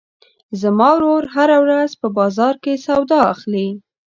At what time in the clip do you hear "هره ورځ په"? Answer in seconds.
1.35-2.07